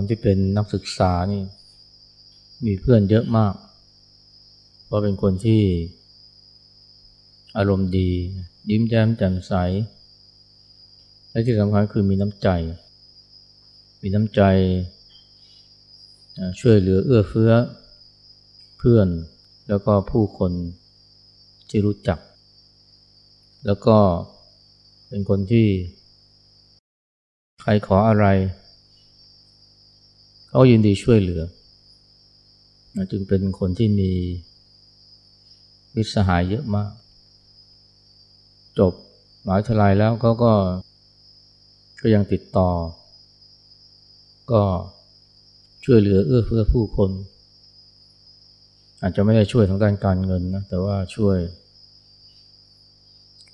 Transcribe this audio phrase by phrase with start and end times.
[0.00, 1.42] อนที่เป็นนักศึกษานี่
[2.66, 3.54] มีเพื่อนเยอะมาก
[4.84, 5.62] เพราะเป็นคนที่
[7.56, 8.10] อารมณ์ดี
[8.70, 9.52] ยิ้มแย้มแจ่มใส
[11.30, 12.48] และที่สำคัญคือมีน้ำใจ
[14.02, 14.42] มีน้ำใจ
[16.60, 17.52] ช่วยเหลือเอื้อเฟื้อ
[18.78, 19.08] เพื่อน
[19.68, 20.52] แล้วก็ผู้คน
[21.70, 22.18] ที่รู้จัก
[23.66, 23.98] แล้วก็
[25.08, 25.66] เป็นคนที่
[27.62, 28.26] ใครขออะไร
[30.50, 31.42] เขายินดีช่วยเหลือ
[33.10, 34.12] จึงเป็นคนที่มี
[35.94, 36.92] มิตรสหายเยอะมาก
[38.78, 38.92] จบ
[39.42, 40.52] หมหาวิทยาลัยแล้วเขาก็
[42.00, 42.70] ก็ยังติดต่อ
[44.52, 44.62] ก็
[45.84, 47.10] ช่วยเหลือเอื้อเฟื้อผู้คน
[49.02, 51.38] อาจจะไม่ได้ช่วยทางด้านการเงินนะแต่ว่าช่วย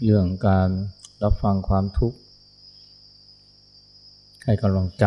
[0.05, 0.69] เรื่องการ
[1.22, 2.19] รับฟังความทุกข์
[4.44, 5.06] ให้กำลังใจ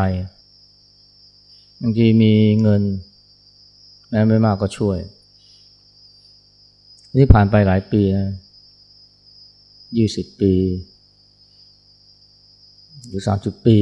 [1.81, 2.81] บางทีมีเงิน
[4.09, 4.97] แม้ไม่มากก็ช่วย
[7.15, 8.29] นี่ผ่านไปหลายปีนะ
[9.97, 10.53] ยี่สิบปี
[13.07, 13.77] หรือสามสิบปี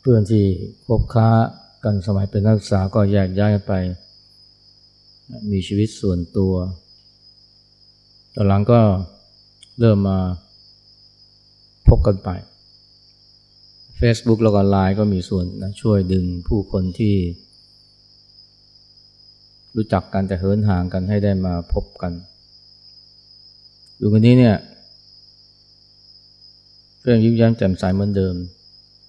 [0.00, 0.44] เพื่อนที่
[0.86, 1.28] คบค้า
[1.84, 3.74] กันสมัยเป็นนักศึกษาก็แยกย้ายกันไป
[5.50, 6.54] มีชีวิตส่วนตัว
[8.34, 8.80] ตอนหลังก็
[9.80, 10.18] เริ่มมา
[11.88, 12.28] พบกันไป
[14.00, 17.14] Facebook แล้วก็ไลน์ก็มีส่วนนะช่วยดึงผู้คนที่
[19.76, 22.12] รู้จักกันแต่เหินห่างกันให้ได้มาพบกัน
[23.96, 24.56] อยู่คนนี้เนี่ย
[27.02, 28.34] เรื่องยิ้มแย้มแจ่มใสเหมือนเดิม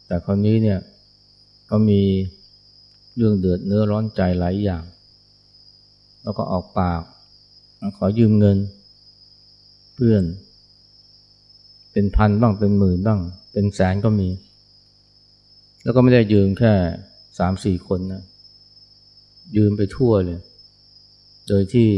[0.07, 0.79] แต่คราวนี้เนี่ย
[1.69, 2.01] ก็มี
[3.15, 4.83] เรื่องเดือดเนื้อร้อนใจหลายอย่าง
[6.23, 7.01] แล้วก็ออกปาก
[7.97, 8.57] ขอยืมเงิน
[9.95, 10.23] เพื่อน
[11.91, 13.19] เป็นพันบ้างเป็นหมื่นบ้าง
[13.51, 14.27] เป็นแสนก็มี
[15.87, 16.73] แล้วก็ไม่ได้ยืมแค่
[17.39, 18.23] สามสี่คนนะ
[19.55, 20.39] ยืมไปทั่วเลย
[21.47, 21.89] โดยที่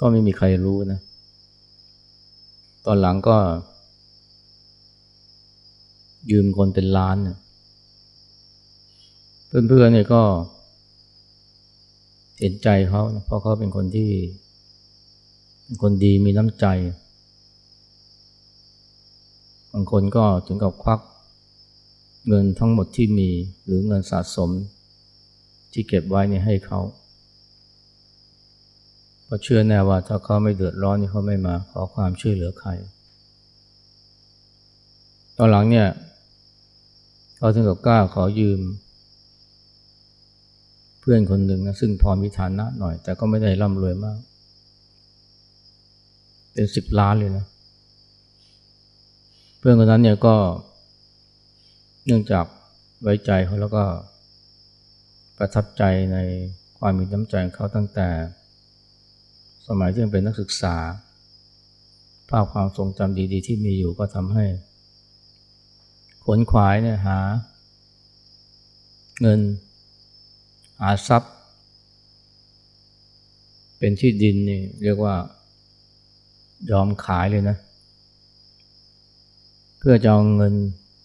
[0.00, 1.00] ก็ไม่มีใครรู้นะ
[2.86, 3.36] ตอนหลังก็
[6.30, 7.36] ยืมคนเป็นล้านนะ
[9.46, 10.22] เพื่อนๆเนี่ยก็
[12.40, 14.10] เห็นใจเขานะเพราะเขาเป็นคนที่
[15.64, 16.66] เป็นคนดีมีน้ำใจ
[19.72, 21.00] บางคนก็ถึงกับควัก
[22.28, 23.30] เงินทั้งหมดที่มี
[23.64, 24.50] หรือเงินสะสม
[25.72, 26.80] ที่เก็บไว้เนี่ยให้เขา
[29.24, 32.70] เพราะเชื่อแน่ว่าถ้าเขาไม่เดือดร้อนนี่เขาไม่มาขอความช่วยเหลือใคร
[35.36, 35.88] ตอนหลังเนี่ย
[37.36, 38.60] เขาถึงกับกล้าขอยืม
[41.00, 44.18] เพื่อนคนหนึ่งนะซึ่งพอมีฐานะหน่อย แต่ก็ไม่ได้ร่ำรวยมาก
[46.52, 47.44] เป็นสิบล้านเลยนะ
[49.58, 50.34] เพื่อนคนนั้นเนี่ยก็
[50.69, 52.46] เเนื่องจาก
[53.02, 53.84] ไว้ใจเขาแล้วก็
[55.38, 56.18] ประทับใจใน
[56.78, 58.08] ความมีน้ำใจของเขาตั้งแต่
[59.66, 60.76] สมัยที่ยังเป็นนักศึกษา
[62.28, 64.44] ภาพความทรงจำดี ๆ ที่มีอยู่ก็ทำให้
[66.24, 67.18] ขนขวายเนี่ยหา
[69.20, 69.40] เงิน
[70.80, 71.34] หาทรัพย์
[73.78, 75.14] เป็นที่ดินนี่เรียกว่า
[76.70, 77.56] ยอมขายเลยนะ
[79.78, 80.54] เพื่อจะเอาเงิน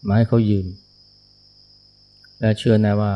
[0.07, 0.65] มาให้เขายืม
[2.45, 3.13] และเชื่อแนะว่า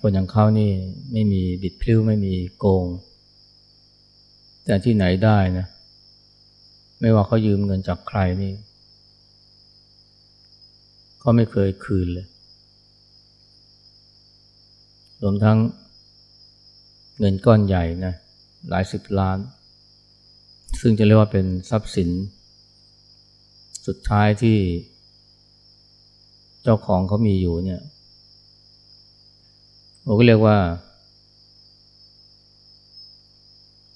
[0.00, 0.70] คนอย่างเขานี่
[1.12, 2.86] ไม่มีบิดพลิ้วไม่มีโกง
[4.64, 5.66] แต่ที่ไหนได้นะ
[7.00, 8.52] ไม่ว่าเขายืมเงินจากใครนี่
[11.18, 12.26] เขาไม่เคยคืนเลย
[15.22, 15.58] รวมทั้ง
[17.18, 18.14] เงินก้อนใหญ่นะ
[18.68, 19.38] หลายสิบล้าน
[20.80, 22.10] ซึ่งจะเรียกว่าเป็นทรัพย์สิน
[23.86, 24.58] สุดท้ายที่
[26.68, 27.80] จ้าของเขามีอยู่เนี่ย
[30.06, 30.56] ผมก็เรียกว่า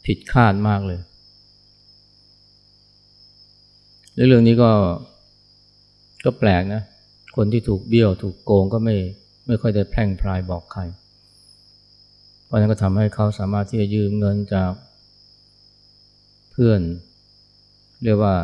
[0.04, 1.00] ผิดคาดมากเลย
[4.14, 4.70] เรื่องนี้ก็
[6.24, 6.82] ก็แปลกนะ
[7.36, 8.96] คนที่ถูกเบี้ยวถูกโกงก็ไม่
[9.46, 10.82] ไม่ค่อยได้แพร่งพรายบอกใคร
[12.44, 14.72] เพราะนั้นก็ทำให้เขาสามารถที่จะยืมเงินจาก
[16.50, 16.80] เพื่อน
[18.04, 18.34] เรียกว่า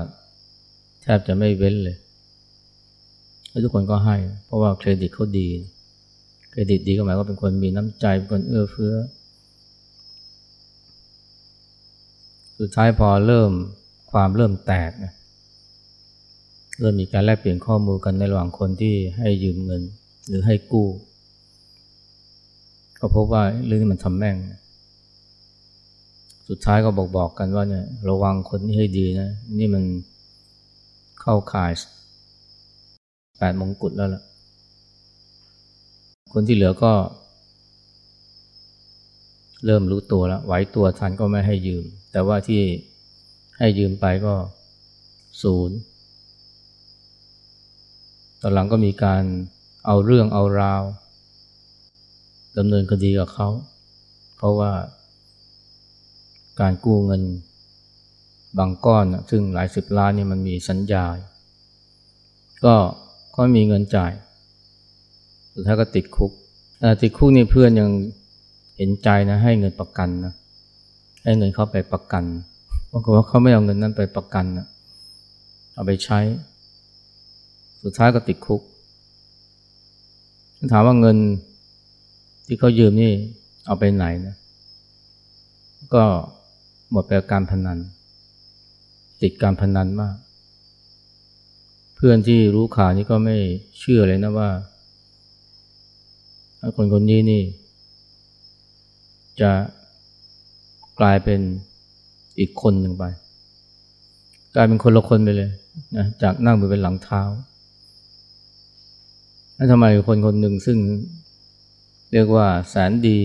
[1.03, 1.97] แทบจะไม่เว้นเลย
[3.50, 5.49] แล้วทุกคนก็ให้ เพราะว่าเครดิตเขาดี
[6.50, 8.95] เครดิตดีก็หมายว่าเป็นคนมีน้ำใจเป็นคนเอื้อเฟื้อ
[12.59, 13.50] สุดท้ายพอเริ่ม
[14.12, 15.12] ความเริ่มแตกนะ
[16.81, 19.83] เริ่มมีการแลกเปลี่ยนข้อมูลกันในระหว่างคนที่ให้ยืมเงิน
[20.29, 20.89] หรือให้กู้
[22.99, 24.37] ก็พบว่าเรื่องนี้มันทำแม่ง
[26.49, 29.85] สุดท้ายก็บอกบอกกันว่าเนี่ยระวังคนที่ให้ดีนะ นี่มัน
[31.21, 31.73] เข้าข่าย
[33.38, 34.23] แปดมงกุฎแล้วล่ะ
[36.32, 36.93] คนที่เหลือก็
[39.64, 42.62] เริ่มรู้ตัวแล้วไหวตัวทันก็ไม่ให้ยืม แต่ว่าที่
[43.58, 44.35] ให้ยืมไปก็
[45.43, 45.76] ศูนย์
[48.40, 49.23] ตอนหลังก็มีการ
[49.87, 50.82] เอาเรื่องเอาราว
[52.58, 53.49] ดำเนินคดีกับเขา
[54.37, 54.73] เพราะว่า
[56.61, 57.23] การกู้เงิน
[58.58, 61.05] บางก้อน ซึ่งหลายสิบล้านนี่มันมีสัญญา
[62.64, 62.75] ก็
[63.40, 64.12] ก็มีเงินจ่าย
[65.55, 66.32] สุดท้ายก็ติดคุก
[67.02, 67.90] ติดคุกนี่เพื่อนยัง
[68.76, 70.35] เห็นใจนะให้เงินประกันนะ
[71.25, 72.25] ให้เงินเขาไปประกัน
[72.93, 74.67] ปรากฏว่าเขาไม่เอาเงินนั้นไปประกันนะ
[75.75, 76.19] เอาไปใช้
[77.82, 78.62] สุดท้ายก็ติดคุก
[80.73, 81.17] ถามว่าเงิน
[82.46, 83.12] ที่เขายืมนี่
[83.67, 84.34] เอาไปไหนนะ
[85.94, 86.05] ก็
[86.91, 87.79] หมดไปการพนัน
[89.23, 90.14] ติดการพนันมาก
[92.00, 93.37] เพื่อนที่รู้ข่าวนี้ก็ไม่
[93.79, 94.50] เชื่อเลยนะว่า
[96.77, 97.43] คนคนนี้นี่
[99.41, 99.50] จะ
[101.00, 101.41] กลายเป็น
[102.39, 103.05] อีกคนหนึ่งไป
[104.55, 105.50] กลายเป็นคนละคนไปเลย
[105.97, 107.23] นะจากนั่งไปเป็นหลังเท้า
[109.55, 110.79] แล้วทำไมคนคนหนึ่งซึ่ง
[112.12, 113.19] เรียกว่าแสนดี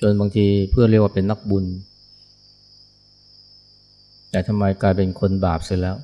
[0.00, 1.64] จนบางทีเพื่อเรียกว่าเป็นนักบุญ
[4.30, 5.96] แต่ทำไมกลายเป็นคนบาปเสียแล้ว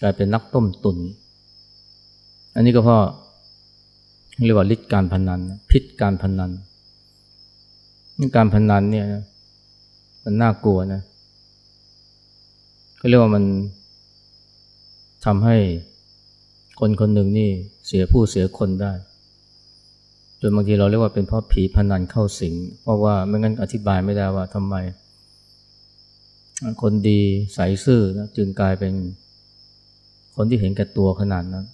[0.00, 0.98] กลายเป็นนักต้มตุน
[2.54, 3.02] อันนี้ก็เพราะ
[4.44, 6.50] เรียกว่าฤทธิการพนัน พิษการพนัน
[8.18, 9.06] นี่การพนันเนี่ย
[10.24, 11.02] มันน่ากลัวนะ
[13.00, 13.44] ก็เรียกว่ามัน
[15.24, 15.56] ทำให้
[16.80, 17.50] คนคนหนึ่งนี่
[17.86, 18.92] เสียผู้เสียคนได้
[20.40, 24.74] จนบางทีเราเรียกว่าเป็นเพราะผีพนันเข้าสิง เพราะว่าไม่งั้นอธิบายไม่ได้ว่าทำไม
[26.82, 27.20] คนดี
[27.54, 28.94] ใสซื่อนะจึงกลายเป็น
[30.42, 31.64] คนที่เห็นแก่ตัวขนาดนั้น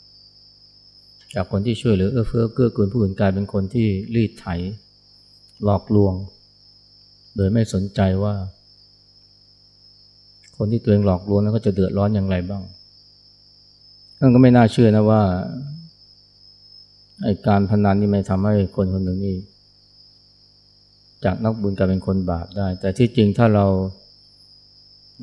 [1.34, 4.46] จากคนที่ช่วยเหลือเอื้อเฟื้อเกื้อกูลผู้อื่นกลายเป็นคนที่รีดไถ
[5.64, 6.14] หลอกลวง
[7.36, 8.34] โดยไม่สนใจว่า
[10.56, 12.62] คนที่ตัวเองหลอกลวงนั้นก็จะเดือดร้อนอย่างไรบ้าง
[14.18, 15.22] ท่านก็ไม่น่าเชื่อนะว่า
[17.24, 19.36] ไอการพนันนี่ไม่ทำให้คนคนหนึ่งนี่
[21.24, 23.66] จากนักบุญกลายเป็นคนบาปได้ แต่ที่จริงถ้าเรา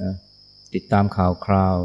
[0.02, 0.14] นะ
[0.74, 1.78] ติดตามข่าวคราว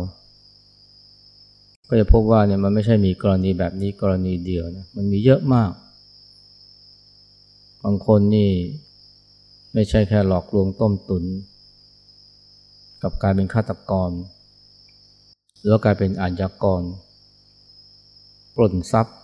[1.88, 5.72] ก็จะพบว่าเนี่ยมันไม่ใช่มีกรณีแบบนี้กรณีเดียวนะมันมีเยอะมาก
[7.84, 8.50] บางคนนี่
[9.74, 11.24] ไม่ใช่แค่หลอกลวงต้มตุน
[13.02, 14.10] กับกลายเป็นฆาตกร
[15.58, 16.82] หรือว่ากลายเป็นอาญากร
[18.54, 19.16] ปล้นทรัพย์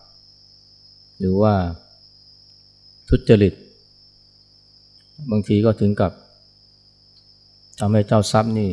[1.18, 1.54] หรือว่า
[3.08, 3.54] ทุจริต
[5.30, 6.12] บางทีก็ถึงกับ
[7.80, 8.70] ทำให้เจ้าทรัพย์นี่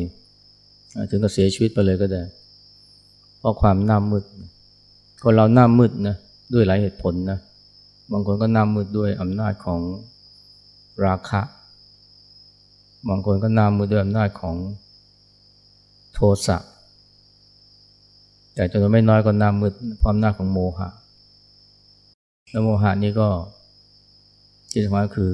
[1.10, 2.22] ถึงกับเสียชีวิตไปเลยก็ได้
[3.42, 4.24] เพราะความหน้ามืด
[5.22, 6.16] คนเราหน้ามืดนะ
[6.52, 7.38] ด้วยหลายเหตุผลนะ
[8.12, 9.80] บางคนก็หน้ามืดด้วยอำนาจของ
[11.04, 11.40] ราคะ
[13.08, 14.56] บางคนก็หน้ามืดด้วยอำนาจของ
[16.14, 16.58] โทสะ
[18.54, 20.88] แต่จำนวนไม่น้อยก็หน้ามืดพราะอำนาของโมหะ
[22.50, 23.28] แล้วโมหะนี่ก็
[24.70, 25.30] ที่สำคัญคือ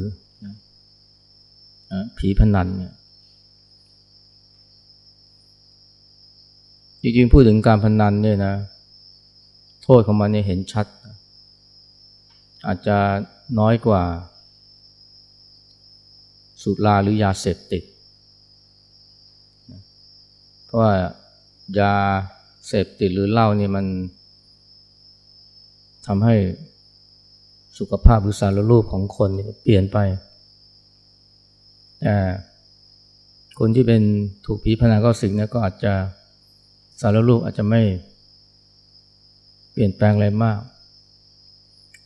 [2.19, 2.93] ผีพนันเนี่ย
[7.02, 8.55] จริงๆพูดถึงการพนันเนี่ยนะ
[9.83, 10.87] โทษของมันเนี่ยเห็นชัด
[12.67, 12.99] อาจจะ
[13.59, 14.02] น้อยกว่า
[16.62, 17.83] สุราหรือยาเสพติด
[20.64, 20.93] เพราะว่า
[21.78, 21.95] ยา
[22.67, 23.87] เสพติดหรือเหล้านี่มัน
[26.07, 26.37] ทำให้
[27.78, 29.31] สุขภาพหรือสารรูปของคน
[29.62, 29.99] เปลี่ยนไป
[32.00, 32.17] แต่
[33.59, 34.02] คนที่เป็น
[34.47, 35.95] ถูกผีพนันก็สิ่งนี้ก็อาจจะ
[37.00, 37.83] สารรูปอาจจะไม่
[39.73, 40.61] เปลี่ยนแปลงอะไรมาก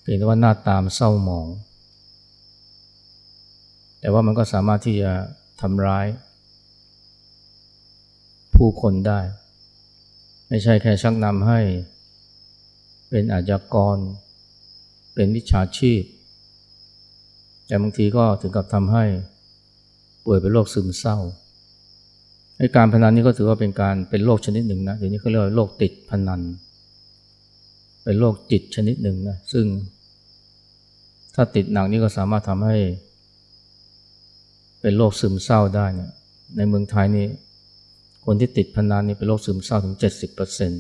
[0.01, 1.49] เพียงแต่ว่าหน้าตามเศร้าหมอง
[4.01, 5.13] แต่ว่ามันก็สามารถที่จะ
[5.61, 6.07] ทำร้าย
[8.55, 9.21] ผู้คนได้
[10.49, 11.61] ไม่ใช่แค่ชักนำให้
[13.11, 13.97] เป็นอาชญากร
[15.15, 16.03] เป็นวิชาชีพ
[17.67, 19.05] แต่บางทีก็ถึงกับทำให้
[20.25, 21.19] ป่วยเป็นโรคซึมเศร้า
[22.77, 26.41] การพนันนี่ก็ถือว่าเป็นการเป็นโรคชนิดหนึ่งนะเดี๋ยวนี้เขาเรียกว่าโรคติดพนัน
[28.05, 29.67] เป็นโรคจิตชนิดหนึ่งนะซึ่ง
[31.35, 32.77] ถ้าติดหนักนี่ก็สามารถทำให้
[34.81, 36.11] เป็นโรคซึมเศร้าได้เนี่ย
[36.57, 37.27] ในเมืองไทยนี่
[38.25, 40.73] คนที่ติดพนันนี่เป็นโรคซึมเศร้าถึงเจ็ดสิบเปอร์เซ็น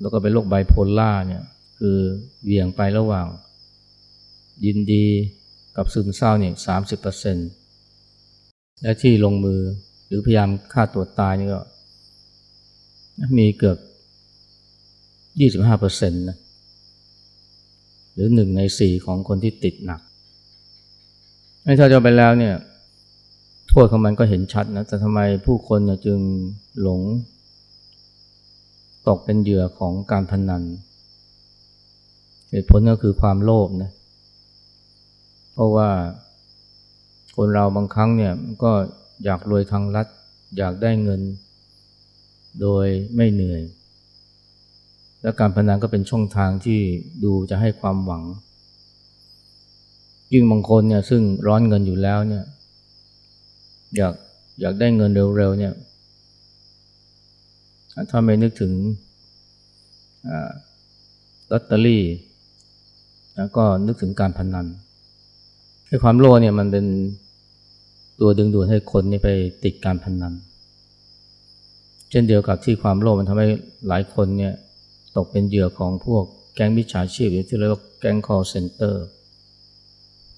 [0.00, 1.42] แล้วก็เป็นโรคไบโพล่าเนี่ย
[1.78, 1.98] คือ
[2.44, 3.26] เวียงไประหว่าง
[4.66, 5.06] ยินดี
[5.76, 7.36] กับซึมเศร้าเนี่ยสามสิบเปอร์เซ็น
[8.82, 9.60] และที่ลงมือ
[10.14, 11.60] รือพยายามฆ่าตัวตายนี่ก็
[13.38, 13.78] มีเกือบ
[15.40, 16.38] ยี่สิบห้าเปอร์เซ็นต์นะ
[18.14, 20.00] หรือหนึ่งในสี่ของคนที่ติดหนัก
[21.62, 22.54] ไม่ถ้าจะไปแล้วเนี่ย
[23.68, 26.18] โทษของมันก็เห็นชัดนะ แต่ทำไมผู้คนจึง
[26.80, 27.00] หลง
[29.08, 30.62] ตกเป็นเหยื่อของการพนัน
[32.50, 33.90] เหตุผลก็คือความโลภนะ
[35.52, 35.88] เพราะว่า
[37.36, 38.72] คนเราบางครั้งเนี่ยก็
[39.24, 40.06] อยากรวยทางลัด
[40.58, 41.20] อยากได้เงิน
[42.60, 43.62] โดยไม่เหนื่อย
[45.22, 46.80] และการพนันก็เป็นช่องทางที่
[47.24, 48.22] ดูจะให้ความหวัง
[50.32, 52.44] ยิ่งบางคนเนี่ยซึ่งร้อนเงินอยู่แล้วเนี่ย
[53.96, 54.14] อยาก
[54.60, 55.74] อยากได้เงินเร็วๆเนี่ย
[58.10, 58.72] ถ้าไม่นึกถึง
[61.50, 62.02] ลอตเตอรี่
[63.36, 64.66] แล้วก็นึกถึงการพนัน
[65.86, 66.86] ให้ความโลภเนี่ยมันเป็น
[68.20, 69.28] ตัวดึงดูดให้คนนี่ไป
[69.64, 70.34] ติดการพนัน
[72.10, 73.46] เช่นเดียวกับที่ความโลภมันทำให้
[73.88, 74.54] หลายคนเนี่ย
[75.16, 78.94] ตกเป็นเหยื่อของพวกแก๊งมิจฉาชีพหรือที่เรียกว่าแก๊ง call center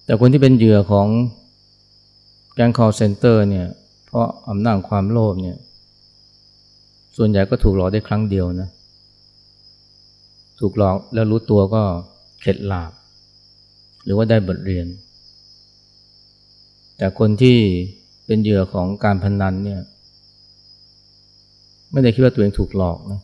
[0.04, 1.06] แต่คนที่เป็นเหยื่อของ
[2.54, 3.66] แก๊ง call center เนี่ย
[4.06, 5.59] เพราะอำนาจความโลภเนี่ย
[7.16, 8.68] ส่วนใหญ่ก็ถูกหลอกได้ครั้งเดียวนะ
[10.61, 11.83] ถูกหลอกแล้วรู้ตัวก็
[12.40, 12.92] เข็ดหลาบ
[14.04, 14.87] หรือว่าได้บทเรียน
[16.99, 17.59] แต่คนที่
[18.26, 19.81] เป็นเหยื่อของการพนันเนี่ย
[21.93, 23.21] ไม่ได้คิดว่าตัวเองถูกหลอกนะ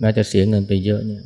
[0.00, 1.24] แม้จะเสียเงินไปเยอะเนี่ย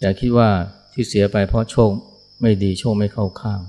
[0.00, 0.48] แต่คิดว่า
[0.92, 1.90] ที่เสียไปเพราะโชค
[2.40, 3.60] ไม่ดีโชคไม่เข้าข้าง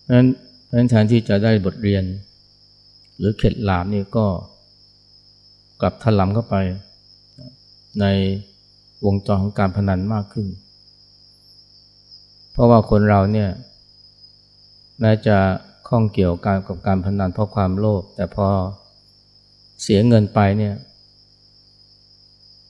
[0.00, 0.28] เพราะฉะนั้น
[0.64, 2.04] เพราะฉะนั้นแทนที่จะได้บทเรียน
[3.18, 4.26] หรือเข็ดหลาบนี่ก็
[5.80, 6.54] กลับถลำเข้าไป
[8.00, 8.04] ใน
[9.04, 10.46] วงจรของการพนันมากขึ้น
[12.52, 13.50] เพราะว่าคนเราเนี่ย
[15.00, 15.36] แม้จะ
[15.88, 18.48] ข้องเกี่ยวการกับการพนันเพราะความโลภแต่พอ
[19.82, 20.74] เสียเงินไปเนี่ย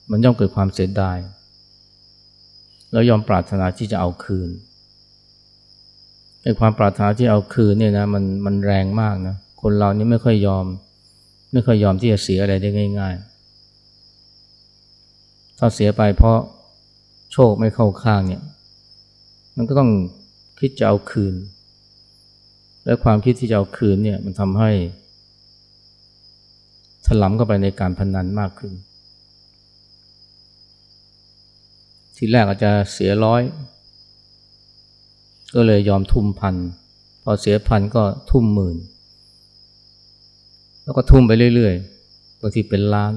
[0.09, 1.17] มันย่อมเกิดความเสียดาย
[2.91, 4.49] แล้วยอมปรารถนาที่จะเอาคืน
[6.43, 10.65] ไอ้ความปรารถนาที่เอาคืนเนี่ยนะมันมันแรงมากนะคนเรานี่ไม่ค่อยยอม
[11.53, 13.13] ไม่ค่อยยอมที่จะเสียอะไรได้ง่าย
[14.81, 16.39] ๆ ถ้าเสียไปเพราะ
[17.33, 18.43] โชคไม่เข้าข้างเนี่ย
[19.57, 19.91] มันก็ต้อง
[20.59, 21.33] คิดจะเอาคืน
[22.85, 24.71] และความคิดที่จะเอาคืนเนี่ยมันทำให้
[27.05, 28.73] ถลำเข้าไปในการพนันมากขึ้น
[32.15, 33.41] ทีแรกอาจจะเสียร้อย
[35.55, 36.55] ก็เลยยอมทุ่มพัน
[37.23, 38.77] พอเสียพันก็ทุ่มหมื่น
[40.83, 43.13] แล้วก็ทุ่มไปเรื่อยๆบางทีเป็นล้าน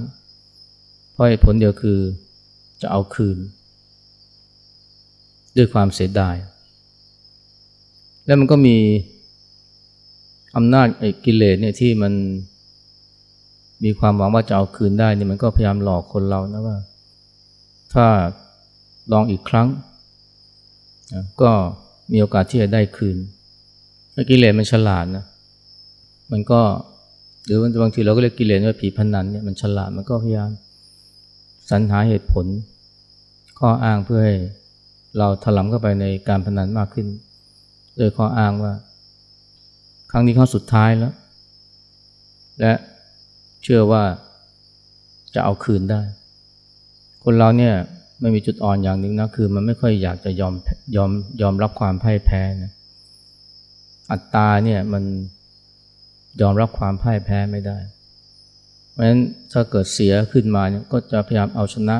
[1.12, 1.98] เพราะผลเดียวคือ
[2.82, 3.36] จะเอาคืน
[5.56, 6.36] ด้วยความเสียดาย
[8.26, 8.76] แล้วมันก็มี
[10.56, 12.12] อำนาจไอ้กิเลสเนี่ยที่มัน
[13.84, 16.76] มีความหวังว่าจะเอาคืนได้เนี่ยมันก็พยายามหลอกคนเรานะว่า
[17.94, 18.06] ถ้า
[19.12, 19.68] ลองอีกครั้ง
[21.42, 21.50] ก็
[22.12, 23.16] มีโอกาสที่จะได้คืน
[24.30, 25.24] กิเลสมันฉลาดนะ
[26.32, 26.60] มันก็
[27.44, 30.50] หรือบางทีเราก็เรียกกิเลสว่าผีพนันเนี่ยมันฉลาดมันก็พยายาม
[31.70, 32.46] สรรหาเหตุผล
[33.58, 34.36] ข้ออ้างเพื่อให้
[35.18, 37.06] เราถลำเข้าไปในการพนันมากขึ้น
[37.96, 38.74] โดยข้ออ้างว่า
[40.10, 41.14] ครั้งนี้ครั้งสุดท้ายแล้ว
[42.60, 42.72] และ
[43.62, 44.02] เชื่อว่า
[45.34, 46.02] จะเอาคืนได้
[47.24, 47.74] คนเราเนี่ย
[48.20, 50.54] ไม่มีจุดอ่อนอย่างหนึ่งนะคือ มันไม่ค่อยอยากจะยอม
[50.96, 51.10] ยอม
[51.42, 52.72] ยอมรับความพ่ายแพ้นะ
[54.10, 55.04] อัตตาเนี่ยมัน
[56.40, 57.78] ยอมรับความพ่ายแพ้ไม่ได้
[58.90, 59.20] เพราะฉะนั้น
[59.52, 61.96] ถ้าเกิดเสียขึ้นมาเนี่ยก็จะพยายามเอาชนะ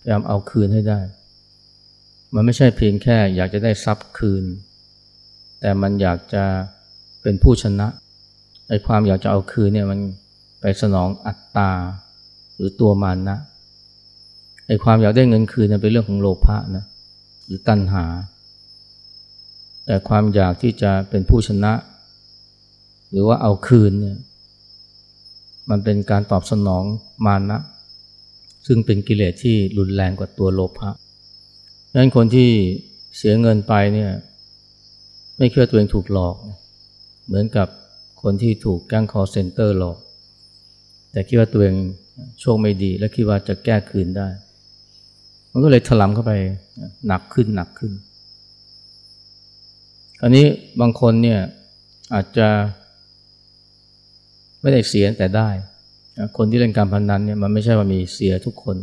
[0.00, 1.00] พยายามเอาคืนให้ได้
[2.34, 4.44] มันไม่ใช่เพียงแค่อยากจะได้ทรัพย์คืน
[5.60, 6.44] แต่มันอยากจะ
[7.22, 7.86] เป็นผู้ชนะ
[8.68, 10.00] ไอ้ความอยากจะเอาคืนเนี่ยมัน
[10.60, 11.70] ไปสนองอัตตา
[12.56, 13.38] หรือตัวมันนะ
[14.66, 16.84] ไอ้ความอยากได้เงินคืนเนี่ยเป็นเรื่องของโลภะนะ
[17.44, 18.04] หรือตัณหา
[19.86, 21.72] แต่ความอยากที่จะเป็นผู้ชนะ
[23.10, 24.16] หรือว่าเอาคืนเนี่ย
[25.70, 26.84] มันเป็นการตอบสนอง
[27.26, 27.58] มานะ
[28.66, 30.90] ซึ่งเป็นกิเลสที่รุนแรงกว่าตัวโลภะ
[31.96, 32.50] นั้นคนที่
[33.16, 34.10] เสียเงินไปเนี่ย
[35.36, 36.36] ไม่คิดว่าตัวเองถูกหลอก
[37.26, 37.68] เหมือนกับ
[38.22, 39.98] คนที่ถูกแก๊งคอลเซ็นเตอร์หลอก
[41.12, 41.76] แต่คิดว่าตัวเอง
[42.40, 44.28] โชคไม่ดี และคิดว่าจะแก้คืนได้
[45.52, 46.32] มันก็เลยถลำเข้าไป
[47.06, 47.92] หนักขึ้นหนักขึ้น
[50.22, 50.46] อันนี้
[50.80, 51.40] บางคนเนี่ย
[52.14, 52.48] อาจจะ
[54.60, 55.48] ไม่ได้เสียแต่ได้
[56.36, 58.76] คนที่เล่นการพนนันเนี่ยมันไม่ใช่ว่ามีเสียทุกคน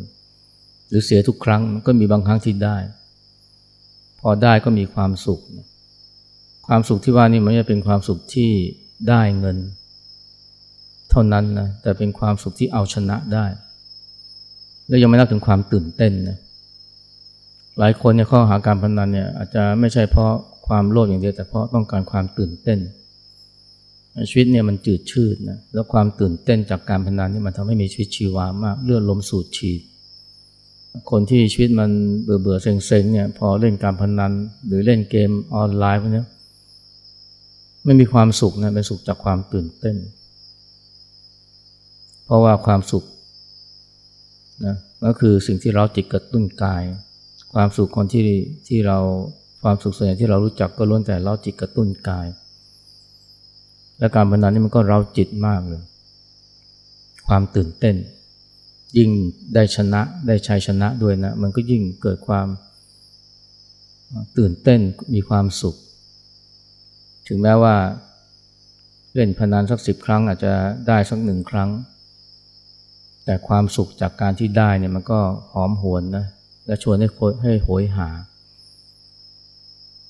[0.90, 2.78] หรือเสียทุกครั้งมันก็มีบางครั้งที่ได้
[4.20, 5.42] พอได้ก็มีความสุข
[6.68, 8.52] ความสุขที่ว่านี่มันไม่เป็นความสุขที่
[9.10, 9.58] ได้เงิน
[11.10, 13.46] เท่านั้นนะแต่เป็นความสุขที่เอาชนะได้
[14.88, 16.38] แล้วยังไม่นับถึงความตื่นเต้นนะ
[17.80, 20.32] หลายคนเนี่ยข้อหาการพนันเนี่ยอาจจะไม่ใช่เพราะ
[20.68, 22.80] ความโลภอย่างเดียวแต่เพราะต้องการความตื่นเต้น
[24.30, 29.82] ชีวิตเนี่ยมันจืดชืดนะแล้วความตื่นเต้นจากการพนันนี่มันทำให้มีชีวิตชีวามากเลือดลมสูดฉีด
[31.12, 31.90] คนที่ชีวิตมัน
[32.24, 34.32] เบื่อเบื่อเซ็งเซ็งเนี่ยพอเล่นการพนัน
[34.68, 36.24] หรือเล่นเกมออนไลน์พวกนี้
[37.84, 39.96] ไม่มีความสุขนะเป็นสุขจากความตื่นเต้น
[42.26, 43.04] เพราะว่าความสุข
[44.66, 44.76] นะ
[45.06, 46.84] ก็คือสิ่งที่เราจิตกระตุ้นกาย
[47.54, 48.24] ความสุขคนที่
[48.68, 49.00] ที่เรา
[49.64, 52.28] ความสุขส่วนใหญ่ที่เรารู้จักก็ล้วนแต่เราจิตกระตุ้นกาย
[54.00, 55.82] และการพนันนี่มันก็เราจิตมากเลย
[57.28, 57.96] ความตื่นเต้น
[58.98, 59.10] ยิ่ง
[59.56, 62.48] ได้ชนะได้ชัยชนะด้วยนะ มันก็ยิ่งเกิดความ
[64.38, 64.80] ตื่นเต้น
[65.14, 65.76] มีความสุข
[67.28, 67.76] ถึงแม้ว่า
[69.16, 70.54] เล่นพนันสักสิบครั้งอาจจะ
[70.88, 71.70] ได้สักหนึ่งครั้ง
[73.26, 75.20] แต่ความสุขจากการที่ได้เนี่ยมันก็
[75.54, 76.26] หอมหวนนะ
[76.68, 77.08] และชวนให้
[77.44, 78.10] ให้โหยหา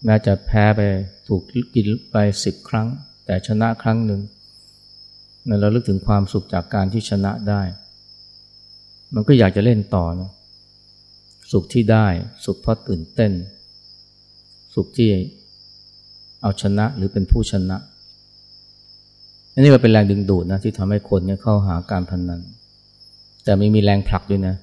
[0.06, 0.82] แม้จะแพ้ไป
[1.28, 1.42] ถูก
[1.74, 2.88] กินไปสิบครั้ง
[3.26, 4.22] แต่ชนะครั้งหนึ่ง
[5.48, 7.62] นั่นเราลึกถึงความสุขจากการที่ชนะได้
[9.14, 10.32] มันก็อยากจะเล่นต่อนะ
[11.52, 12.08] สุขที่ได้
[12.46, 13.32] สุขเพราะตื่นเต้น
[14.76, 15.10] สุขที่
[16.42, 17.78] เอาชนะหรือเป็นผู้ชนะ
[19.54, 22.42] อันนี้ก็เป็นแรงดึงดูดนะที่ทำให้คนเนี่ยเข้าหาการพนนัน
[23.44, 24.56] แต่ไม่มีแรงผลักด้วยนะ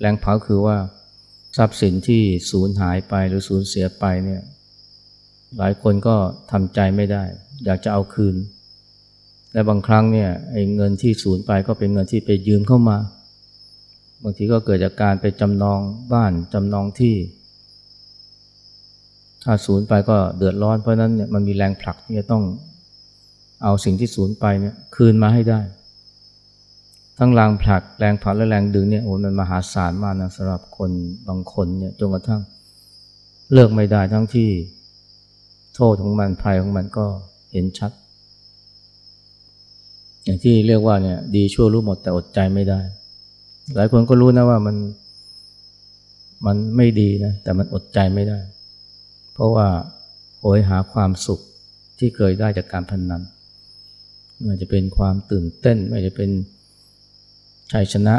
[0.00, 0.76] แรงผลักคือว่า
[1.56, 4.42] ทรัพย์สินที่สูญหายไปหรือสูญเสียไปเนี่ย
[5.58, 6.16] หลายคนก็
[6.50, 7.22] ทำใจไม่ได้
[7.64, 8.36] อยากจะเอาคืน
[9.52, 12.98] และบางครั้งเนี่ยไอ้เงินที่สูญไปก็เป็นเงินที่ไปยืมเข้ามา
[14.22, 15.80] บางทีก็เกิดจากการไปจำนอง
[16.12, 17.14] บ้านจำนองที่
[19.44, 22.44] ถ้าสูญไปก็เดือดร้อน เพราะนั้นเนี่ยมันมีแรงผลักที่จะต้อง
[23.62, 25.60] เอาสิ่งที่สูญไปเนี่ยคืนมาให้ได้
[27.18, 30.90] ทั้งแรงผลักแรงผลักและแรงดึงเนี่ยโอ้มันมหาศาลมากนะสำหรับคน
[31.28, 32.42] บางคนเนี่ยจนกระทั่ง
[33.52, 34.50] เลิกไม่ได้ทั้งที่
[35.74, 37.06] โทษของมันภัยของมันก็
[37.52, 37.92] เห็นชัด
[40.24, 42.80] อย่างที่เรียกว่าเนี่ยดีชั่วรู้หมดแต่อดใจไม่ได้
[43.74, 44.76] หลายคนก็รู้นะว่ามัน
[46.46, 48.38] มันไม่ดีนะ แต่มันอดใจไม่ได้
[49.32, 49.66] เพราะว่า
[50.40, 51.40] โหยหาความสุข
[51.98, 53.22] ที่เคยได้จากการพนนัน
[54.34, 56.30] ไม่ว่าจะเป็นความตื่นเต้น ไม่ว่าจะเป็น
[57.72, 58.14] ชัยชนะ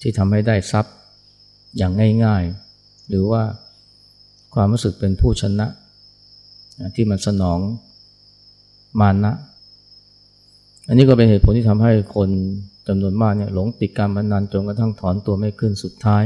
[0.00, 0.94] ที่ทำให้ได้ทรัพย์
[1.76, 1.92] อย่าง
[2.24, 3.42] ง่ายๆ หรือว่า
[4.54, 5.66] ความรู้สึกเป็นผู้ชนะ
[6.94, 7.58] ที่มันสนอง
[9.00, 9.32] มานะ
[10.88, 12.30] อันนี้ก็เป็นเหตุผลที่ทำให้คน
[12.86, 16.24] จำนวนมากเนี่ยหลงติดการพนันจนกระทั่งถอนตัวไม่ขึ้นสุดท้าย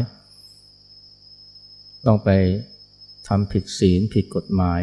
[2.07, 2.29] ต้องไป
[3.29, 4.81] ทำผิดศีลผิดกฎหมาย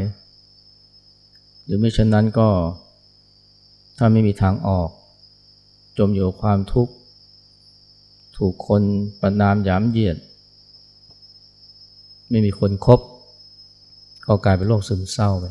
[1.66, 2.50] หรือไม่เช่นนั้นก็
[3.98, 4.90] ถ้าไม่มีทางออก
[5.98, 6.94] จมอยู่ความทุกข์
[8.38, 8.82] ถูกคน
[9.22, 10.18] ประนามยามเหยียด
[12.30, 13.00] ไม่มีคนครบ
[14.28, 15.46] ก็กลายเป็นโรคซึมเศร้าไป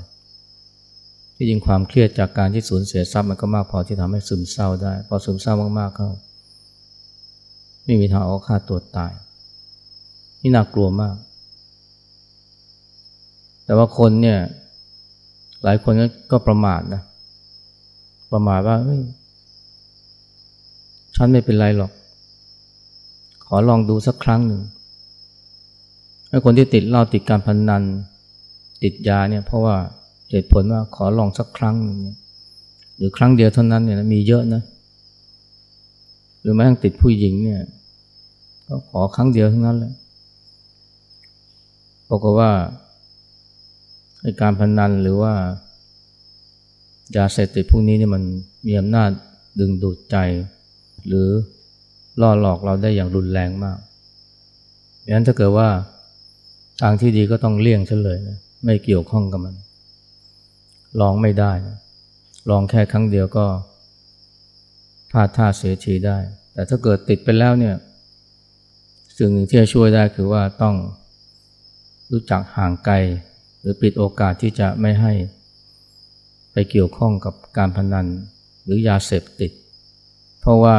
[1.37, 6.11] ที่จริงความเครียดจากการที่สูญเสียทรัพย์มันก็มากพอที่ทำให้ซึมเศร้าได้ พอซึมเศร้ามากๆเข้า
[7.85, 9.12] ไม่มีทางเอาฆ่าตัวตาย
[10.40, 11.16] นี่น่ากลัวมาก
[13.64, 14.38] แต่ว่าคนเนี่ย
[15.64, 15.94] หลายคน
[16.31, 17.03] ก็ประมาทนะ
[18.33, 18.77] ประมาทว่า
[21.16, 21.92] ฉันไม่เป็นไรหรอก
[23.46, 24.62] ขอลองดูสักครั้งหนึ่ง
[26.31, 27.83] ไอ้คนที่ติดเหล้าติดการพนนัน
[28.83, 29.77] ติดยาเนี่ยเพราะว่า
[30.30, 31.98] เหตุผลว่าขอลองสักครั้งหนึ่ง
[32.96, 34.62] หรือครั้งเดียวเท่านั้นเนี่ยมีเยอะนะ
[36.40, 37.62] หรือแม้กระทั่งติดผู้หญิงเนี่ย
[38.66, 39.92] ก็ขอครั้งเดียวเท่านั้นแหละ
[42.08, 42.50] บอกว่า
[44.40, 45.32] การพนนันหรือว่า
[47.16, 48.22] ยาเสพติดพวกนี้เนี่ยมัน
[48.66, 49.10] มีอำนาจ
[49.60, 50.16] ดึงดูดใจ
[51.06, 51.28] หรือ
[52.20, 53.78] ล่อหลอกเราได้อย่างรุนแรงมาก
[55.04, 55.68] ดังนั้นถ้าเกิดว่า
[56.82, 59.54] ทางที่ดีก็ต้องเลี่ยงเฉลยนะไม่เกี่ยวข้องกับมัน
[61.01, 61.79] ลองไม่ได้นะ
[62.51, 63.46] ลองแค่ครั้งเดียวก็
[65.11, 66.18] พลาดท่าเสียทีได้
[66.53, 67.75] แต่ถ้าเกิดติดไปแล้วเนี่ย
[69.18, 70.75] สิ่งหนึ่งที่จะช่วยได้คือว่าต้อง
[72.12, 72.94] รู้จักห่างไกล
[73.61, 75.12] หรือปิดโอกาสที่จะไม่ให้
[76.53, 78.07] ไปเกี่ยวข้องกับการพนัน
[78.64, 79.53] หรือยาเสพติด
[80.40, 80.77] เพราะว่า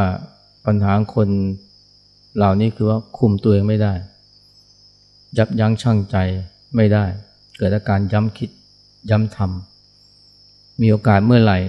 [0.66, 1.30] ปัญหาคน
[2.38, 3.94] เหล่านี้คือว่าคุมตัวเองไม่ได้
[5.38, 6.18] ยับยั้งชั่งใจ
[6.76, 7.06] ไม่ได้
[7.58, 8.50] เกิดอาการย้ำคิด
[9.10, 9.77] ย้ำทำ
[10.82, 11.60] มีโอกาสเมื่อไหร่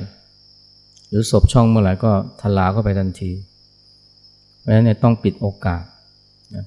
[1.08, 3.30] หรือศพช่องเมื่อไหร่ก็ทลาเข้าไปทันที
[4.58, 5.82] เพราะฉะนั้นเนี่ยต้องปิดโอกาส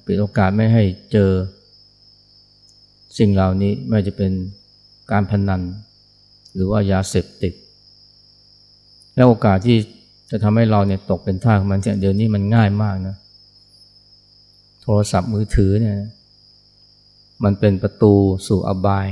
[0.06, 1.30] ปิดโอกาสไม่ให้เจอ
[3.18, 4.32] สิ่งเหล่านี้ไม่จะเป็น
[5.10, 5.60] การพนัน
[6.54, 7.52] หรือว่ายาเสพติด
[9.14, 9.76] และโอกาสที่
[10.30, 13.16] จะทำให้เราเนี่ยตกเป็นท่าของมันเดี๋ยวนี้มันง่ายมากนะ
[14.82, 15.94] โทรศัพท์มือถือเนี่ย
[17.44, 18.12] มันเป็นประตู
[18.46, 19.08] สู่อบาย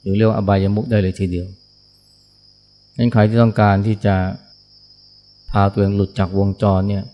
[0.00, 1.46] หรือเรียกว่าอบายมุกได้เลยทีเดียว
[2.96, 4.16] นั้นใครที่ต้องการที่จะ
[5.50, 7.04] พาตัวเองหลุดจากวงจรเนี่ย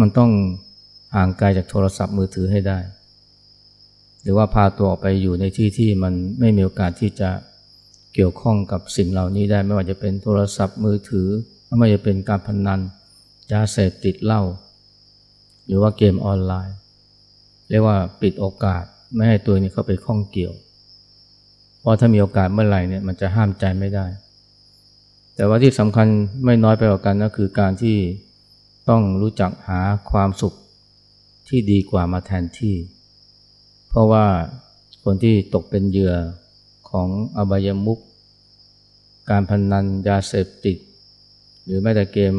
[0.00, 0.30] มันต้อง
[1.14, 2.78] ห่างไกลจากโทรศัพท์มือถือให้ได้
[4.22, 7.30] หรือว่าพาตัวออกไปอยู่ในที่ที่มันไม่มีโอกาสที่จะ
[8.14, 11.28] เกี่ยวข้องกับสิ่งเหล่านี้ได้ ไม่ว่าจะเป็นโทรศัพท์มือถือ
[11.66, 12.80] ไม่ว่าจะเป็นการพนนัน
[13.52, 14.42] ยาเสพติดเหล้า
[15.66, 16.76] หรือว่าเกมออนไลน์
[17.70, 20.54] เรียกว่าปิดโอกาสไม่ให้ตัวนี้เข้าไปข้องเกี่ยว
[21.80, 24.06] เพราะถ้ามีโอกาสเมื่อไหร่เนี่ยมันจะห้ามใจไม่ได้
[25.40, 26.08] แต่ว่าที่สำคัญ
[26.44, 27.96] ไม่น้อยไปกว่ากันก็คือการที่
[28.88, 30.54] ต้องรู้จักหาความสุข
[31.48, 32.76] ที่ดีกว่ามาแทนที่
[33.88, 34.26] เพราะว่า
[35.04, 36.14] คนที่ตกเป็นเหยื่อ
[36.90, 37.98] ของอบายมุข
[39.30, 40.76] การพนนันยาเสพติด
[41.64, 42.34] หรือแม้แต่เกม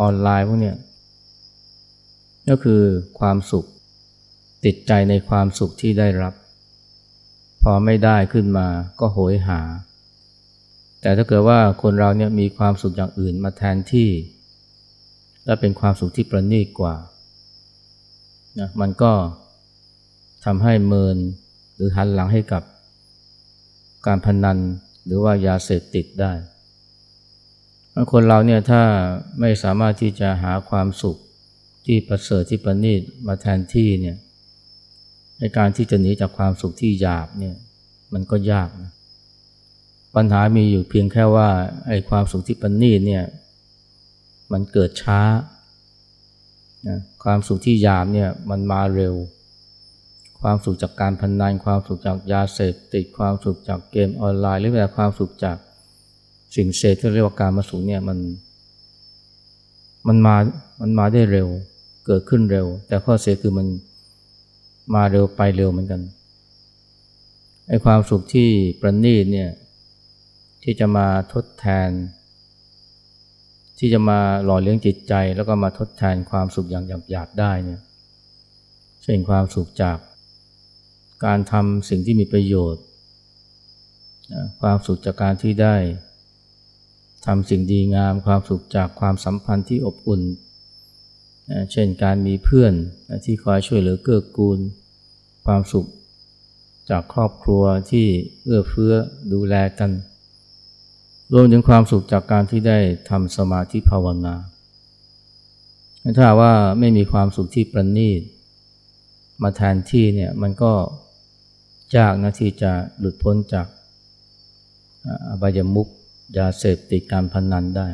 [0.00, 0.74] ออนไลน์พวกนี้
[2.48, 2.82] ก็คือ
[3.18, 3.64] ความสุข
[4.64, 6.34] ติดใจในความสุขที่ได้รับ
[7.62, 8.68] พอไม่ได้ขึ้นมา
[9.00, 9.60] ก็โหยหา
[11.02, 14.10] แต่ถ้าเกิดว่าคนเราเนี่ยมีความสุขอย่างอื่นมาแทนที่
[15.44, 16.96] และเป็นความสุขที่ประณีตกว่า
[18.58, 19.12] นะมันก็
[20.44, 21.16] ทำให้เมิน
[21.74, 22.62] หรือหันหลังให้กับ
[24.06, 24.58] การพนัน
[25.06, 26.32] หรือว่ายาเสพติดได้
[28.12, 28.82] คนเราเนี่ยถ้า
[29.40, 31.16] ไม่สามารถที่จะหาความสุข
[31.86, 34.16] ที่ประเสริฐที่ประณีตมาแทนที่เนี่ย
[35.38, 37.56] ในการที่จะหนีจากความสุขที่หยาบเนี่ย
[38.12, 38.90] มันก็ยากนะ
[40.16, 41.48] ปัญหามีอยู่เพียงแค่ว่า
[41.88, 43.24] ไอ้ความสุขที่ประณีตเนี่ย
[44.52, 45.20] มันเกิดช้า
[46.88, 49.14] นะความสุขที่ยาบเนี่ยมันมาเร็ว
[50.40, 55.56] ความสุขจากการพนนันความสุขจากยาเสพติดความสุขจากเกมออนไลน์ หรือแม้แต่ความสุขจาก
[56.56, 58.18] สิ่งเสพที่เรียกว่าการมาสุขเนี่ยมัน
[60.06, 60.36] มันมา
[60.80, 61.48] มันมาได้เร็ว
[62.06, 63.66] เกิดขึ้นเร็ว แต่ข้อเสียคือมัน
[64.94, 66.00] มาเร็วไปเร็วเหมือนกัน
[67.68, 68.48] ไอ้ความสุขที่
[68.80, 69.50] ประณีตเนี่ย
[70.62, 71.90] ที่จะมาทดแทน
[73.78, 77.80] ที่จะมาหล่อเลี้ยงจิตใจ แล้วก็มาทดแทนความสุขอย่างหยาบๆได้เนี่ย
[79.02, 79.98] เช่นความสุขจาก
[81.24, 82.82] การทำสิ่งที่มีประโยชน์
[84.60, 85.76] ความสุขจากการที่ได้
[87.26, 90.22] ทำสิ่งดีงาม ความสุขจากความสัมพันธ์ที่อบอุ่น
[91.72, 92.72] เช่นการมีเพื่อน
[93.24, 94.58] ที่คอยช่วยเหลือเกื้อกูล
[95.46, 95.86] ความสุข
[96.90, 98.06] จากครอบครัวที่
[98.44, 98.94] เอื้อเฟื้อ
[99.32, 99.90] ดูแลกัน
[101.32, 102.78] รวมถึงความสุขจากการที่ได้
[103.10, 104.34] ทำสมาธิภาวนา
[106.16, 108.22] ถ้าว่าไม่มีความสุขที่ประณีต
[109.42, 110.72] มาแทนที่เนี่ยมันก็
[111.96, 113.66] ยากนะที่จะหลุดพ้นจาก
[115.28, 115.88] อบายมุก
[116.38, 117.86] ยาเสพติดการพนนันได้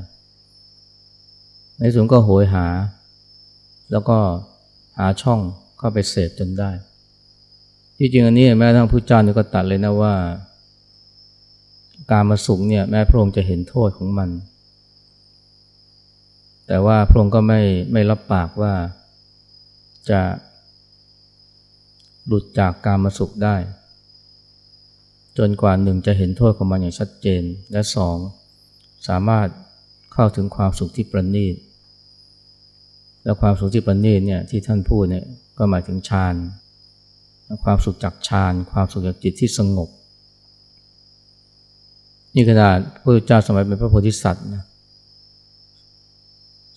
[1.78, 2.66] ในส่วนก็โหยหา
[3.92, 4.18] แล้วก็
[4.98, 5.40] หาช่อง
[5.78, 6.70] เข้าไปเสพจนได้
[7.98, 10.14] ที่จริงอันนี้แม้ทั้งพุทธเจ้านี่ก็ตัดเลยนะว่า
[12.10, 14.30] การมาสุขเนี่ยแม้พระองค์จะเห็นโทษของมัน
[16.66, 17.60] แต่ว่าพระองค์ก็ไม่
[17.92, 18.74] ไม่รับปากว่า
[20.10, 20.20] จะ
[22.26, 23.56] หลุดจากการมาสุขได้
[25.38, 27.42] จนกว่าหนึ่งจะเห็นโทษของมันอย่างชัดเจน
[27.72, 28.16] และสอง
[29.08, 29.48] สามารถ
[30.12, 31.56] เข้าถึงความสุขที่ประณีต
[33.22, 35.24] แล้วความสุขที่ประณีตเนี่ยที่ท่านพูดเนี่ย
[35.58, 36.34] ก็หมายถึงฌาน
[37.64, 39.88] ความสุขจากฌานความสุขจากจิตที่สงบ
[42.34, 44.64] นี่ขนาดพระเจ้าสมัยเป็นพระโพธิสัตว์นะ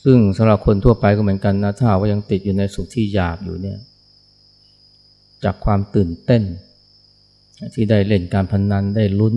[0.04, 3.80] ซึ่งสำหรับคนทั่วไปก็เหมือนกันนะถ้าว่ายังติดอยู่ในสุขที่หยาบอยู่เนี่ย
[5.44, 6.44] จากความตื่นเต้น
[7.76, 9.36] ที่ได้เล่นการพนนันได้ลุ้น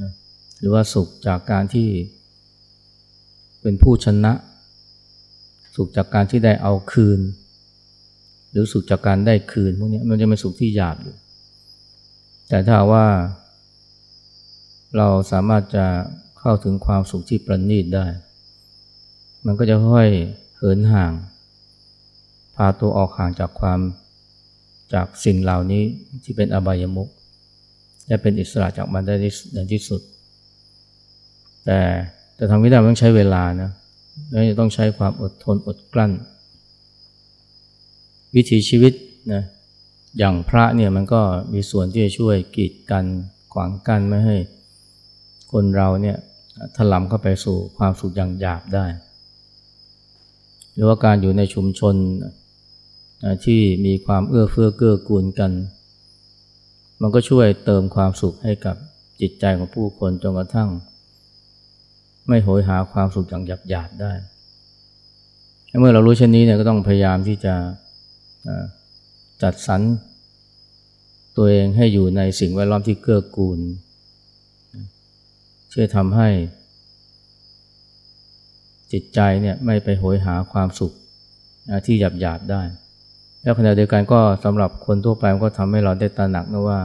[0.00, 0.10] นะ
[0.58, 1.88] หรือว่าสุขจากการที่
[3.62, 4.32] เป็นผู้ชนะ
[5.76, 7.20] สุขจากการที่ได้เอาคืน
[8.50, 11.14] หรือสุขจากการได้คืนพวกนี้มันจะเป็นสุขที่หยาบอยู่
[12.48, 13.06] แต่ถ้าว่า
[14.96, 15.86] เราสามารถจะ
[16.38, 18.06] เข้าถึงความสุขที่ประณีตได้
[19.46, 20.08] มันก็จะค่อย
[20.56, 21.12] เหินห่าง
[22.56, 23.80] พาตัวออกห่างจากความ
[24.94, 25.82] จากสิ่งเหล่านี้
[26.24, 27.08] ที่เป็นอบายมุข
[28.06, 29.14] และเป็นอิสระจากมันได้
[29.54, 30.00] ในที่สุด
[31.64, 31.80] แต่
[32.38, 33.70] จะทำไม่ได้ต้องใช้เวลานะ
[34.30, 36.12] แล้วจะต้องใช้ความอดทนอดกลั้น
[38.34, 38.92] วิถีชีวิต
[39.32, 39.42] นะ
[40.18, 43.04] อย่างพระเนี่ยมันก็มีส่วนที่จะช่วยกีดกัน
[43.52, 44.36] ขวางกันไม่ให้
[45.56, 46.18] คนเราเนี่ย
[46.76, 48.86] ถลำเข้าไปสู่ความสุขอย่างหยาบได้
[50.74, 51.94] หรือว่าการอยู่ในชุมชน
[53.44, 55.50] ที่มีความเอื้อเฟื้อเกื้อกูลกัน
[57.00, 58.76] มันก็ช่วยเติมความสุขให้กับ
[59.20, 60.68] จิตใจของผู้คนจนกระทั่ง
[62.28, 64.12] ไม่โหยหาความสุขอย่างหยาบหยาบได้
[65.80, 67.54] เมื่อเรารู้เช่นนี้เนี่ยก็ต้องพยายามที่จะ
[69.42, 69.80] จัดสรร
[71.36, 73.60] ตัวเองให้อยู่ในสิ่งแวดล้อมที่เกื้อกูล
[75.78, 76.28] ช่วยทำให้
[78.92, 80.92] จิตใจเนี่ยไม่ไปโหยหาความสุข
[81.86, 82.62] ที่หยาบหยาบได้
[83.42, 86.80] แล้วขณะเดียวกันก็สำหรับคนทั่วไปมันก็ทำให้เราได้ตระหนักนะว่า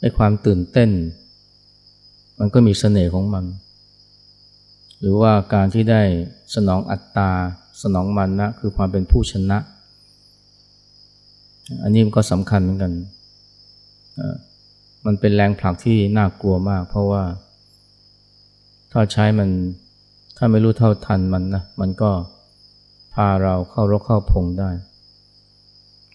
[0.00, 0.90] ไอ้ความตื่นเต้น
[2.38, 3.44] มันก็มีเสน่ห์ของมัน
[5.00, 6.02] หรือว่าการที่ได้
[6.54, 7.30] สนองอัตตา
[7.82, 9.58] สนองมันนะคือความเป็นผู้ชนะ
[11.82, 12.92] อันนี้มันก็สำคัญเหมือนกัน
[15.06, 17.24] มันเป็นแรงผลักที่น่ากลัวมาก เพราะว่า
[18.92, 19.50] ถ้าใช้มัน
[20.36, 22.10] ถ้าไม่รู้เท่าทันมันนะมันก็
[23.14, 24.70] พาเราเข้ารกเข้าพงได้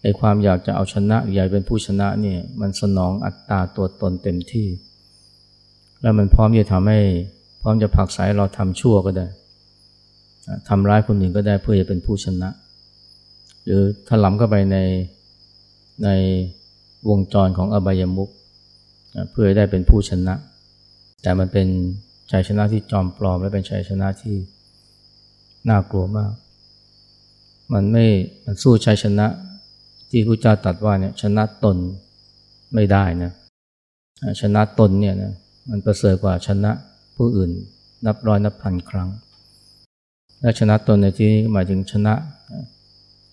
[0.02, 4.68] ไอ้ความอยากจะเอาชนะอยากเป็นผู้ชนะเนี่ยมันสนองอัตตาตัวตนเต็มที่
[6.02, 7.00] แล้วมันพร้อมจะทำให้
[7.62, 9.28] พร้อมจะผลักไสเราทำชั่วก็ได้
[10.70, 12.50] ทำร้ายคนอื่นก็ได้เพื่อจะเป็นผู้ชนะ
[13.66, 14.78] หรือถลำเข้าไปใน
[16.04, 16.10] ใน
[17.10, 18.30] วงจรของอบายมุก
[19.32, 20.34] เพื่อได้เป็นผู้ชนะ
[21.22, 21.68] แต่มันเป็น
[22.32, 24.36] ชัยชนะที่จอมปลอม และเป็นชัยชนะที่
[25.70, 26.32] น่ากลัวมาก
[27.74, 28.06] มันไม่
[28.46, 29.28] มันสู้ชัยชนะ
[30.10, 31.78] ที่พระเจ้าตรัสว่าเนี่ยชนะตน
[32.74, 33.32] ไม่ได้นะ
[34.42, 35.34] ชนะตนเนี่ยนะ
[35.70, 36.72] มันประเสริฐกว่าชนะ
[37.16, 37.52] ผู้อื่น
[38.06, 39.10] นับร้อยนับพันครั้ง
[40.42, 42.14] และชนะตนในที่นี้หมายถึงชนะ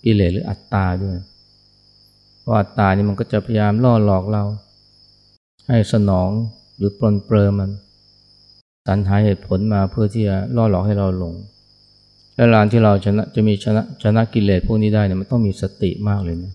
[0.05, 1.17] กิเลสหรืออัตตาด้วย
[2.41, 4.45] เพราะอัตตานี่มันก็จะพยายามล่อหลอกเรา
[5.69, 6.31] ให้สนอง
[6.77, 7.71] หรือปลนเปลือมัน
[8.87, 11.35] สรรหาเหตุผลมาเพื่อที่จะล่อหลอกให้เราหลง
[12.35, 16.53] และลานที่เราชนะจะมีชนะชนะกิเลสพวกนี้ได้เนี่ยมันต้องมีสติมากเลยนะ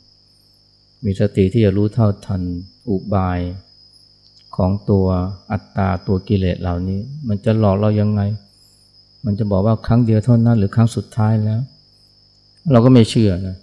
[1.05, 2.41] มีสติที่จะรู้เท่าทัน
[2.89, 3.39] อุบาย
[4.55, 5.05] ของตัว
[5.51, 8.21] อัตตาตัวกิเลสเหล่านี้ มันจะหลอกเรายังไง
[9.25, 11.61] มันจะบอกว่าครั้งเดียวเท่านั้นหรือครั้งสุดท้ายแล้ว
[12.71, 13.57] เราก็ไม่เชื่อนะ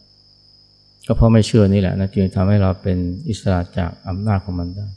[1.07, 4.87] ก็เพราะไม่เชื่อนี่แหละนะจึงทำให้เราเป็นอิสระจากอำนาจของมันได้